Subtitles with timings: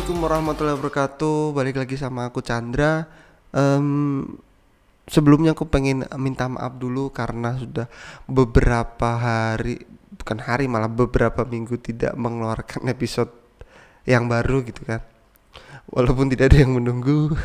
[0.00, 1.38] Assalamualaikum warahmatullahi wabarakatuh.
[1.52, 3.04] Balik lagi sama aku Chandra.
[3.52, 4.24] Em,
[5.04, 7.84] sebelumnya aku pengen minta maaf dulu karena sudah
[8.24, 9.84] beberapa hari,
[10.16, 13.28] bukan hari malah beberapa minggu tidak mengeluarkan episode
[14.08, 15.04] yang baru gitu kan.
[15.92, 17.36] Walaupun tidak ada yang menunggu.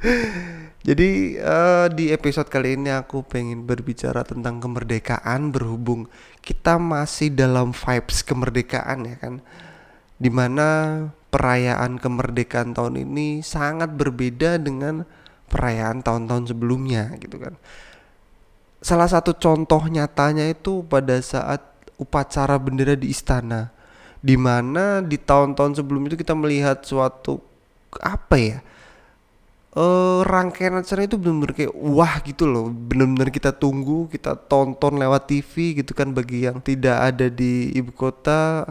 [0.88, 6.08] Jadi eh, di episode kali ini aku pengen berbicara tentang kemerdekaan berhubung
[6.40, 9.44] kita masih dalam vibes kemerdekaan ya kan
[10.16, 10.68] di mana
[11.34, 15.02] perayaan kemerdekaan tahun ini sangat berbeda dengan
[15.50, 17.58] perayaan tahun-tahun sebelumnya gitu kan.
[18.78, 21.58] Salah satu contoh nyatanya itu pada saat
[21.98, 23.74] upacara bendera di istana,
[24.22, 27.42] di mana di tahun-tahun sebelum itu kita melihat suatu
[27.98, 28.58] apa ya?
[29.74, 35.26] eh rangkaian acara itu benar-benar kayak wah gitu loh benar-benar kita tunggu kita tonton lewat
[35.26, 38.62] TV gitu kan bagi yang tidak ada di ibu kota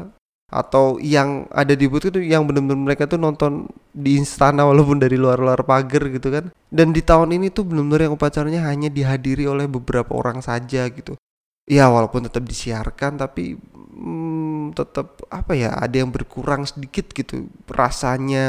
[0.53, 5.17] atau yang ada di booth itu yang benar-benar mereka tuh nonton di istana walaupun dari
[5.17, 6.53] luar-luar pagar gitu kan.
[6.69, 11.17] Dan di tahun ini tuh benar-benar yang upacaranya hanya dihadiri oleh beberapa orang saja gitu.
[11.65, 18.45] Ya walaupun tetap disiarkan tapi hmm, tetap apa ya ada yang berkurang sedikit gitu rasanya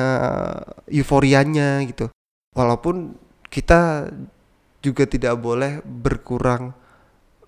[0.93, 2.13] euforianya gitu.
[2.53, 3.17] Walaupun
[3.49, 4.13] kita
[4.85, 6.77] juga tidak boleh berkurang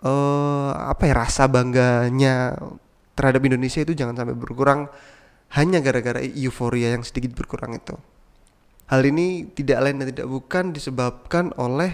[0.00, 2.56] eh apa ya rasa bangganya
[3.16, 4.92] terhadap Indonesia itu jangan sampai berkurang
[5.56, 7.96] hanya gara-gara euforia yang sedikit berkurang itu.
[8.86, 11.90] Hal ini tidak lain dan tidak bukan disebabkan oleh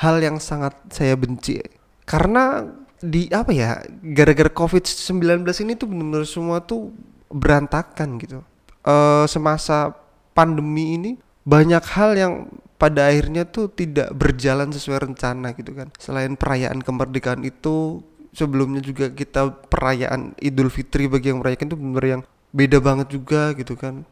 [0.00, 1.60] hal yang sangat saya benci.
[2.08, 2.64] Karena
[3.02, 6.94] di apa ya, gara-gara COVID-19 ini tuh benar-benar semua tuh
[7.28, 8.40] berantakan gitu.
[8.86, 9.92] Eh semasa
[10.32, 11.10] pandemi ini
[11.42, 12.32] banyak hal yang
[12.80, 15.92] pada akhirnya tuh tidak berjalan sesuai rencana gitu kan.
[15.98, 18.02] Selain perayaan kemerdekaan itu
[18.32, 22.22] sebelumnya juga kita perayaan Idul Fitri bagi yang merayakan itu benar yang
[22.52, 24.04] beda banget juga gitu kan.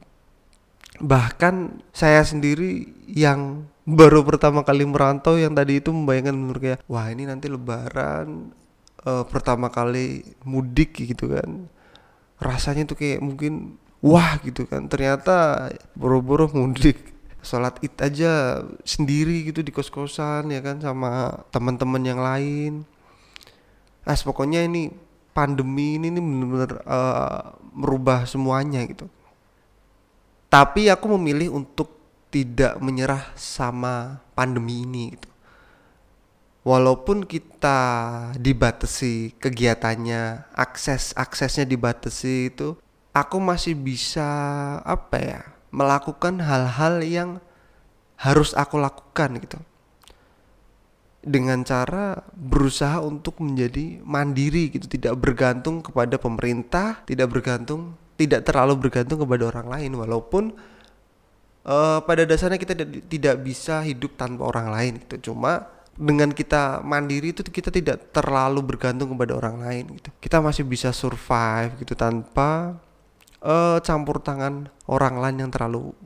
[1.01, 7.09] Bahkan saya sendiri yang baru pertama kali merantau yang tadi itu membayangkan benar kayak wah
[7.09, 8.53] ini nanti lebaran
[9.09, 11.69] eh, pertama kali mudik gitu kan.
[12.41, 14.89] Rasanya tuh kayak mungkin wah gitu kan.
[14.93, 17.11] Ternyata boro-boro mudik
[17.41, 22.85] sholat id aja sendiri gitu di kos-kosan ya kan sama teman-teman yang lain
[24.05, 24.91] Nah, pokoknya ini
[25.37, 27.41] pandemi ini nih bener-bener eh,
[27.77, 29.07] merubah semuanya gitu.
[30.51, 31.95] Tapi aku memilih untuk
[32.31, 35.29] tidak menyerah sama pandemi ini gitu.
[36.61, 37.79] Walaupun kita
[38.37, 42.77] dibatasi kegiatannya, akses aksesnya dibatasi itu,
[43.17, 44.29] aku masih bisa
[44.85, 45.41] apa ya,
[45.73, 47.31] melakukan hal-hal yang
[48.21, 49.57] harus aku lakukan gitu
[51.21, 58.89] dengan cara berusaha untuk menjadi mandiri gitu tidak bergantung kepada pemerintah tidak bergantung tidak terlalu
[58.89, 60.53] bergantung kepada orang lain walaupun
[61.65, 62.77] eh, pada dasarnya kita
[63.09, 65.33] tidak, bisa hidup tanpa orang lain gitu.
[65.33, 65.65] Cuma
[65.97, 70.13] dengan kita mandiri itu kita tidak terlalu bergantung kepada orang lain gitu.
[70.21, 72.77] Kita masih bisa survive gitu tanpa
[73.41, 75.97] eh, campur tangan orang lain yang terlalu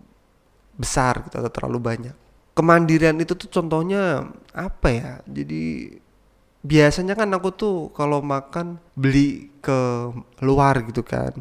[0.79, 2.17] besar gitu atau terlalu banyak
[2.54, 5.12] kemandirian itu tuh contohnya apa ya?
[5.26, 5.94] Jadi
[6.65, 10.10] biasanya kan aku tuh kalau makan beli ke
[10.41, 11.34] luar gitu kan.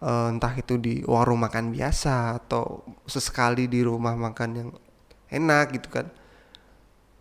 [0.00, 4.70] Eh, entah itu di warung makan biasa atau sesekali di rumah makan yang
[5.28, 6.06] enak gitu kan.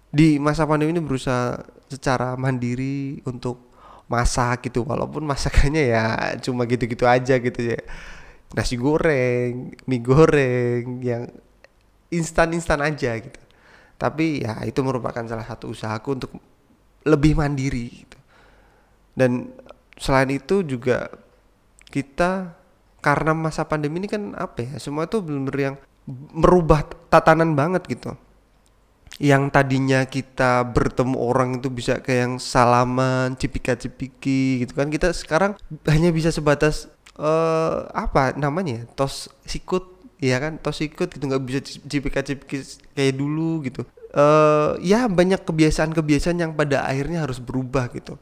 [0.10, 1.60] Di masa pandemi ini berusaha
[1.92, 3.70] secara mandiri untuk
[4.10, 4.88] masak gitu.
[4.88, 6.06] Walaupun masakannya ya
[6.42, 7.80] cuma gitu-gitu aja gitu ya.
[8.56, 11.30] Nasi goreng mie goreng yang
[12.10, 13.40] instan-instan aja gitu.
[14.00, 16.32] Tapi ya itu merupakan salah satu usahaku untuk
[17.06, 18.18] lebih mandiri gitu.
[19.14, 19.52] Dan
[20.00, 21.12] selain itu juga
[21.90, 22.56] kita
[23.00, 25.76] karena masa pandemi ini kan apa ya semua itu benar-benar yang
[26.36, 28.12] merubah tatanan banget gitu
[29.20, 35.12] yang tadinya kita bertemu orang itu bisa kayak yang salaman cipika cipiki gitu kan kita
[35.12, 35.60] sekarang
[35.92, 36.88] hanya bisa sebatas
[37.20, 42.60] eh apa namanya ya, tos sikut Iya kan tos ikut gitu nggak bisa cipika cipiki
[42.92, 43.88] kayak dulu gitu.
[44.12, 48.20] Eh ya banyak kebiasaan-kebiasaan yang pada akhirnya harus berubah gitu.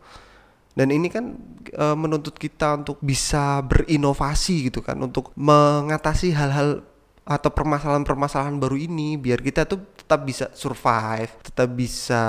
[0.77, 1.33] Dan ini kan
[1.73, 6.85] eh, menuntut kita untuk bisa berinovasi gitu kan untuk mengatasi hal-hal
[7.27, 12.23] atau permasalahan-permasalahan baru ini biar kita tuh tetap bisa survive tetap bisa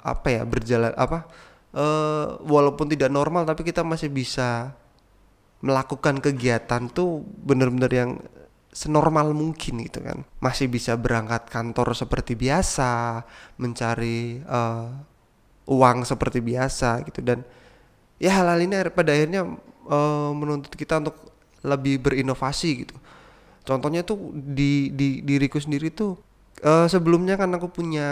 [0.00, 1.28] apa ya berjalan apa
[1.76, 4.72] eh walaupun tidak normal tapi kita masih bisa
[5.60, 8.10] melakukan kegiatan tuh bener-bener yang
[8.70, 10.22] senormal mungkin gitu kan.
[10.38, 13.22] Masih bisa berangkat kantor seperti biasa
[13.58, 14.88] mencari eh,
[15.70, 17.20] uang seperti biasa gitu.
[17.22, 17.42] Dan
[18.22, 19.42] ya hal-hal ini pada akhirnya
[19.90, 21.16] eh, menuntut kita untuk
[21.60, 22.96] lebih berinovasi gitu.
[23.64, 26.16] Contohnya tuh di di diriku sendiri tuh
[26.64, 28.08] uh, sebelumnya kan aku punya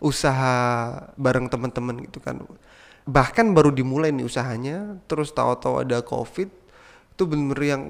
[0.00, 0.54] usaha
[1.16, 2.40] bareng teman-teman gitu kan.
[3.04, 6.48] Bahkan baru dimulai nih usahanya terus tahu-tahu ada covid
[7.14, 7.82] itu bener-bener yang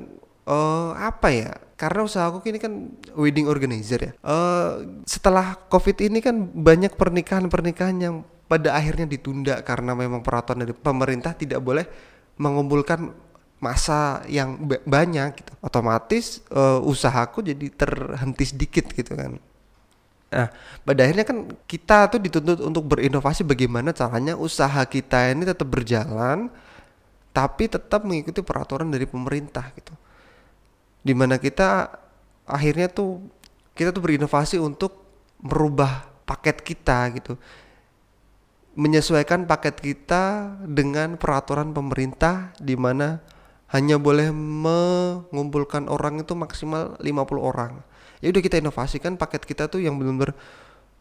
[0.44, 1.52] uh, apa ya
[1.84, 4.12] karena usaha aku ini kan wedding organizer ya.
[4.24, 10.72] Uh, setelah covid ini kan banyak pernikahan-pernikahan yang pada akhirnya ditunda karena memang peraturan dari
[10.72, 11.84] pemerintah tidak boleh
[12.40, 13.12] mengumpulkan
[13.60, 15.52] masa yang banyak gitu.
[15.64, 19.40] Otomatis uh, usahaku jadi terhenti sedikit gitu kan.
[20.34, 20.50] Nah,
[20.82, 26.50] pada akhirnya kan kita tuh dituntut untuk berinovasi bagaimana caranya usaha kita ini tetap berjalan
[27.34, 29.94] tapi tetap mengikuti peraturan dari pemerintah gitu.
[31.04, 31.92] Di mana kita
[32.48, 33.20] akhirnya tuh
[33.76, 35.04] kita tuh berinovasi untuk
[35.44, 37.36] merubah paket kita gitu.
[38.74, 43.22] Menyesuaikan paket kita dengan peraturan pemerintah di mana
[43.70, 47.82] hanya boleh mengumpulkan orang itu maksimal 50 orang
[48.24, 50.32] ya udah kita inovasikan paket kita tuh yang benar-benar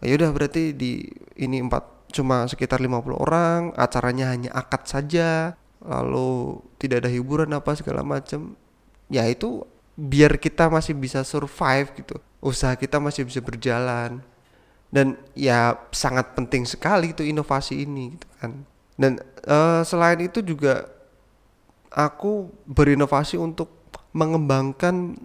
[0.04, 1.08] ya udah berarti di
[1.40, 7.80] ini empat cuma sekitar 50 orang acaranya hanya akad saja lalu tidak ada hiburan apa
[7.80, 8.60] segala macam
[9.08, 12.18] ya itu biar kita masih bisa survive gitu.
[12.42, 14.22] Usaha kita masih bisa berjalan.
[14.94, 18.51] Dan ya sangat penting sekali itu inovasi ini gitu kan.
[18.94, 19.18] Dan
[19.50, 20.86] uh, selain itu juga
[21.90, 23.69] aku berinovasi untuk
[24.13, 25.18] mengembangkan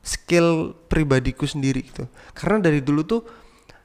[0.00, 2.08] skill pribadiku sendiri gitu.
[2.32, 3.20] Karena dari dulu tuh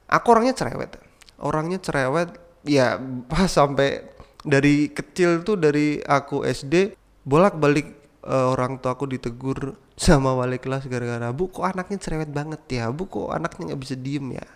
[0.08, 0.96] aku orangnya cerewet.
[1.40, 2.96] Orangnya cerewet ya
[3.30, 4.08] pas sampai
[4.40, 6.96] dari kecil tuh dari aku SD
[7.28, 12.62] bolak-balik uh, orang tua aku ditegur sama wali kelas gara-gara bu kok anaknya cerewet banget
[12.68, 12.88] ya?
[12.92, 14.46] Bu kok anaknya nggak bisa diem ya?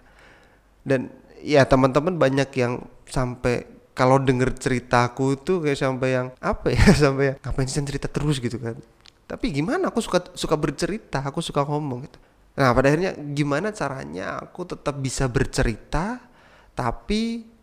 [0.84, 1.08] Dan
[1.40, 6.84] ya teman-teman banyak yang sampai kalau denger ceritaku tuh kayak sampai yang apa ya?
[7.06, 8.42] Sampai yang ngapain sih cerita terus?
[8.42, 8.76] gitu kan.
[9.24, 9.88] Tapi gimana?
[9.88, 12.18] Aku suka suka bercerita aku suka ngomong gitu.
[12.54, 16.22] Nah pada akhirnya gimana caranya aku tetap bisa bercerita
[16.74, 17.53] tapi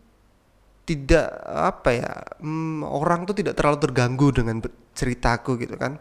[0.92, 2.12] tidak apa ya
[2.44, 4.60] hmm, orang tuh tidak terlalu terganggu dengan
[4.92, 5.96] ceritaku gitu kan.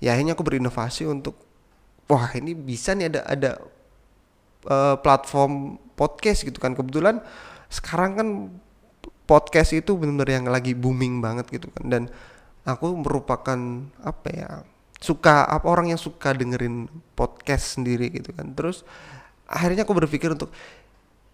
[0.00, 1.36] Ya akhirnya aku berinovasi untuk
[2.08, 3.50] wah ini bisa nih ada ada
[4.64, 6.72] uh, platform podcast gitu kan.
[6.72, 7.20] Kebetulan
[7.68, 8.28] sekarang kan
[9.28, 11.84] podcast itu benar-benar yang lagi booming banget gitu kan.
[11.92, 12.02] Dan
[12.64, 13.60] aku merupakan
[14.00, 14.50] apa ya
[15.00, 18.56] suka apa orang yang suka dengerin podcast sendiri gitu kan.
[18.56, 18.88] Terus
[19.44, 20.48] akhirnya aku berpikir untuk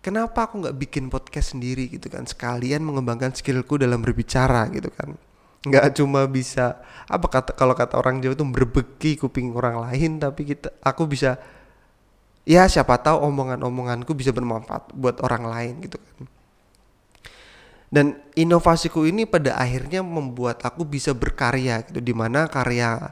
[0.07, 2.23] kenapa aku nggak bikin podcast sendiri gitu kan?
[2.23, 5.19] Sekalian mengembangkan skillku dalam berbicara gitu kan.
[5.67, 6.79] Nggak cuma bisa
[7.11, 11.43] apa kata kalau kata orang Jawa itu berbeki kuping orang lain tapi kita aku bisa
[12.47, 16.31] ya siapa tahu omongan-omonganku bisa bermanfaat buat orang lain gitu kan.
[17.91, 18.07] Dan
[18.39, 23.11] inovasiku ini pada akhirnya membuat aku bisa berkarya gitu di mana karya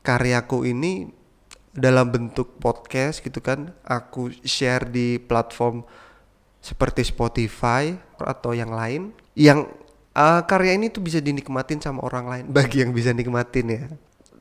[0.00, 1.17] karyaku ini
[1.78, 5.86] dalam bentuk podcast gitu kan aku share di platform
[6.58, 9.70] seperti Spotify atau yang lain yang
[10.18, 13.82] uh, karya ini tuh bisa dinikmatin sama orang lain bagi yang bisa nikmatin ya.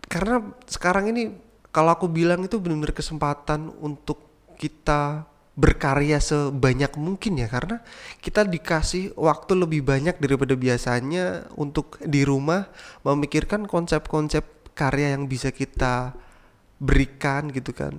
[0.08, 1.36] Karena sekarang ini
[1.70, 4.24] kalau aku bilang itu benar-benar kesempatan untuk
[4.58, 7.82] kita berkarya sebanyak mungkin ya karena
[8.22, 12.70] kita dikasih waktu lebih banyak daripada biasanya untuk di rumah
[13.02, 14.46] memikirkan konsep-konsep
[14.78, 16.14] karya yang bisa kita
[16.78, 17.94] berikan gitu kan.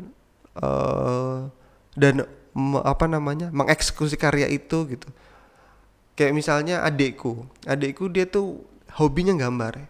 [0.58, 1.50] Uh,
[1.94, 2.26] dan
[2.82, 5.08] apa namanya mengeksekusi karya itu gitu.
[6.18, 8.62] Kayak misalnya adikku adikku dia tuh
[8.98, 9.86] hobinya gambar.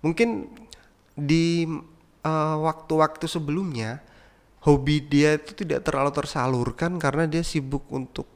[0.00, 0.48] Mungkin
[1.16, 1.64] di
[2.24, 4.00] uh, waktu-waktu sebelumnya
[4.66, 8.26] hobi dia itu tidak terlalu tersalurkan karena dia sibuk untuk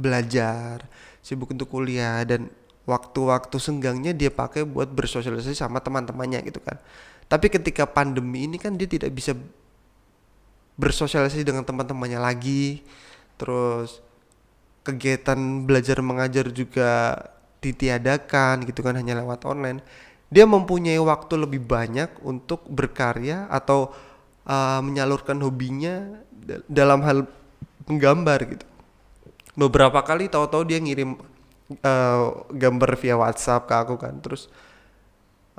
[0.00, 0.88] belajar
[1.20, 2.48] sibuk untuk kuliah dan
[2.88, 6.80] waktu-waktu senggangnya dia pakai buat bersosialisasi sama teman-temannya gitu kan
[7.30, 9.38] tapi ketika pandemi ini kan dia tidak bisa
[10.74, 12.82] bersosialisasi dengan teman-temannya lagi.
[13.38, 14.02] Terus
[14.82, 17.22] kegiatan belajar mengajar juga
[17.62, 19.78] ditiadakan gitu kan hanya lewat online.
[20.26, 23.94] Dia mempunyai waktu lebih banyak untuk berkarya atau
[24.50, 26.18] uh, menyalurkan hobinya
[26.66, 27.30] dalam hal
[27.86, 28.66] menggambar gitu.
[29.54, 31.14] Beberapa kali tahu-tahu dia ngirim
[31.82, 34.18] uh, gambar via WhatsApp ke aku kan.
[34.18, 34.50] Terus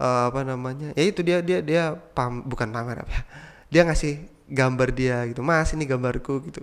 [0.01, 3.23] uh, apa namanya ya itu dia dia dia pam bukan pamer apa ya
[3.71, 4.13] dia ngasih
[4.51, 6.61] gambar dia gitu mas ini gambarku gitu.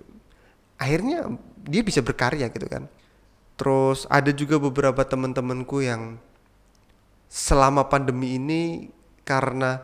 [0.76, 1.25] Akhirnya
[1.64, 2.85] dia bisa berkarya gitu kan.
[3.59, 6.21] Terus ada juga beberapa teman-temanku yang
[7.26, 8.62] selama pandemi ini
[9.26, 9.83] karena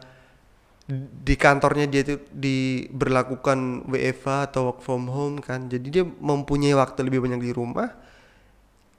[1.25, 7.09] di kantornya dia itu diberlakukan WFH atau work from home kan jadi dia mempunyai waktu
[7.09, 7.89] lebih banyak di rumah.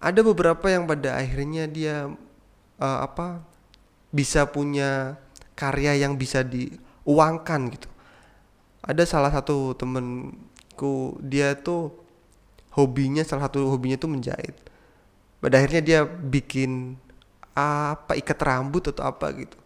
[0.02, 2.10] Ada beberapa yang pada akhirnya dia
[2.82, 3.55] uh, apa
[4.16, 5.20] bisa punya
[5.60, 7.90] karya yang bisa diuangkan gitu.
[8.80, 11.92] Ada salah satu temenku dia tuh
[12.72, 14.56] hobinya salah satu hobinya tuh menjahit.
[15.44, 16.96] Pada akhirnya dia bikin
[17.56, 19.60] apa ikat rambut atau apa gitu.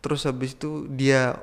[0.00, 1.36] Terus habis itu dia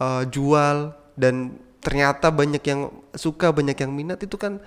[0.00, 4.62] uh, jual dan ternyata banyak yang suka banyak yang minat itu kan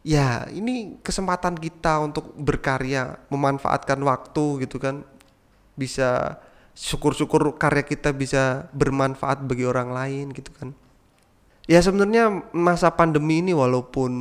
[0.00, 5.04] ya ini kesempatan kita untuk berkarya memanfaatkan waktu gitu kan
[5.78, 6.42] bisa
[6.74, 10.74] syukur-syukur karya kita bisa bermanfaat bagi orang lain gitu kan.
[11.70, 14.12] Ya sebenarnya masa pandemi ini walaupun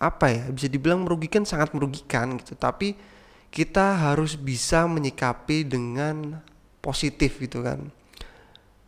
[0.00, 2.56] apa ya bisa dibilang merugikan sangat merugikan gitu.
[2.56, 2.96] Tapi
[3.52, 6.40] kita harus bisa menyikapi dengan
[6.80, 7.92] positif gitu kan.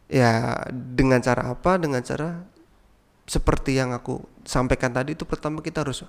[0.08, 1.76] Ya dengan cara apa?
[1.76, 2.44] Dengan cara
[3.26, 6.04] seperti yang aku sampaikan tadi itu pertama kita harus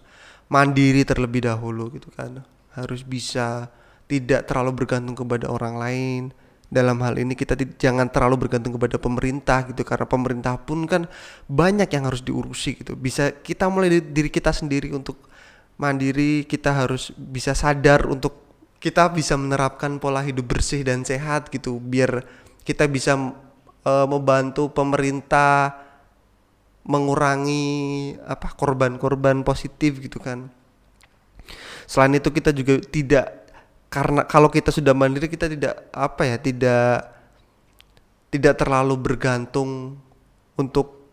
[0.51, 2.43] mandiri terlebih dahulu gitu kan.
[2.75, 3.71] Harus bisa
[4.07, 6.23] tidak terlalu bergantung kepada orang lain.
[6.73, 11.05] Dalam hal ini kita jangan terlalu bergantung kepada pemerintah gitu karena pemerintah pun kan
[11.45, 12.97] banyak yang harus diurusi gitu.
[12.97, 15.29] Bisa kita mulai dari diri kita sendiri untuk
[15.77, 18.41] mandiri kita harus bisa sadar untuk
[18.81, 22.25] kita bisa menerapkan pola hidup bersih dan sehat gitu biar
[22.67, 25.77] kita bisa uh, membantu pemerintah
[26.83, 30.51] mengurangi apa korban-korban positif gitu kan.
[31.87, 33.42] Selain itu kita juga tidak
[33.93, 37.13] karena kalau kita sudah mandiri kita tidak apa ya tidak
[38.33, 40.01] tidak terlalu bergantung
[40.57, 41.03] untuk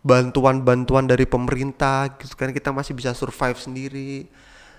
[0.00, 2.48] bantuan-bantuan dari pemerintah gitu kan.
[2.48, 4.24] Kita masih bisa survive sendiri.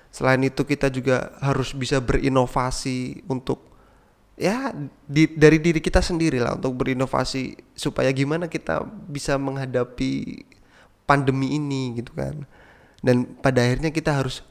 [0.10, 3.62] Selain itu kita juga harus bisa berinovasi untuk
[4.34, 4.74] ya
[5.06, 10.42] di, dari diri kita sendiri lah untuk berinovasi supaya gimana kita bisa menghadapi
[11.06, 12.42] pandemi ini gitu kan.
[13.06, 14.42] Dan pada akhirnya kita harus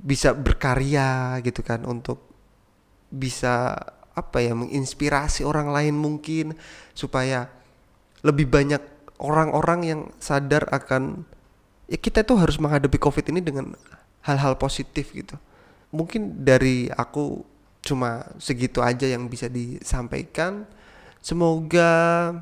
[0.00, 2.24] bisa berkarya gitu kan untuk
[3.12, 3.76] bisa
[4.16, 6.56] apa ya menginspirasi orang lain mungkin
[6.96, 7.52] supaya
[8.20, 8.82] lebih banyak
[9.20, 11.24] orang-orang yang sadar akan
[11.88, 13.76] ya kita tuh harus menghadapi covid ini dengan
[14.24, 15.36] hal-hal positif gitu.
[15.90, 17.42] Mungkin dari aku
[17.80, 20.68] cuma segitu aja yang bisa disampaikan.
[21.20, 22.32] Semoga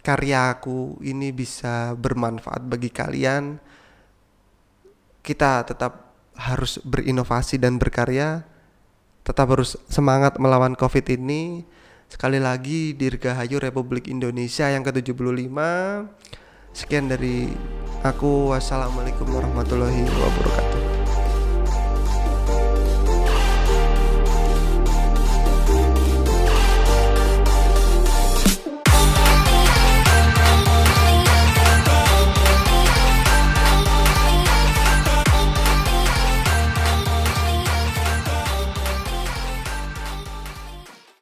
[0.00, 3.58] karya aku ini bisa bermanfaat bagi kalian.
[5.24, 8.42] Kita tetap harus berinovasi dan berkarya,
[9.24, 11.64] tetap harus semangat melawan Covid ini.
[12.10, 15.58] Sekali lagi Dirgahayu Republik Indonesia yang ke-75.
[16.74, 17.50] Sekian dari
[18.04, 18.54] aku.
[18.54, 20.73] Wassalamualaikum warahmatullahi wabarakatuh.